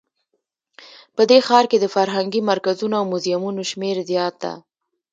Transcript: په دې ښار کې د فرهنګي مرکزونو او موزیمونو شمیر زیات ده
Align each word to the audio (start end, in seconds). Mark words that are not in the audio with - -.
په 1.15 1.21
دې 1.29 1.39
ښار 1.47 1.65
کې 1.71 1.77
د 1.81 1.85
فرهنګي 1.95 2.41
مرکزونو 2.51 2.95
او 2.99 3.05
موزیمونو 3.11 3.61
شمیر 3.71 3.97
زیات 4.09 4.35
ده 4.43 4.53